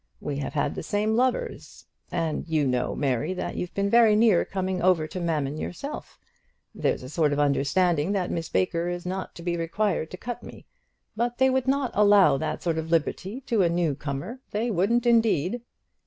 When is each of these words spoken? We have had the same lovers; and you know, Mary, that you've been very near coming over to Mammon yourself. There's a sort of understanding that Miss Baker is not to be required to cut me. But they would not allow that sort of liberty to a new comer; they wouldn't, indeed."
We 0.19 0.37
have 0.37 0.53
had 0.53 0.73
the 0.73 0.81
same 0.81 1.15
lovers; 1.15 1.85
and 2.11 2.47
you 2.47 2.65
know, 2.65 2.95
Mary, 2.95 3.35
that 3.35 3.55
you've 3.55 3.75
been 3.75 3.87
very 3.91 4.15
near 4.15 4.43
coming 4.43 4.81
over 4.81 5.05
to 5.05 5.19
Mammon 5.19 5.57
yourself. 5.57 6.17
There's 6.73 7.03
a 7.03 7.07
sort 7.09 7.31
of 7.31 7.39
understanding 7.39 8.11
that 8.13 8.31
Miss 8.31 8.49
Baker 8.49 8.89
is 8.89 9.05
not 9.05 9.35
to 9.35 9.43
be 9.43 9.55
required 9.55 10.09
to 10.09 10.17
cut 10.17 10.41
me. 10.41 10.65
But 11.15 11.37
they 11.37 11.51
would 11.51 11.67
not 11.67 11.91
allow 11.93 12.37
that 12.39 12.63
sort 12.63 12.79
of 12.79 12.89
liberty 12.89 13.41
to 13.41 13.61
a 13.61 13.69
new 13.69 13.93
comer; 13.93 14.39
they 14.49 14.71
wouldn't, 14.71 15.05
indeed." 15.05 15.61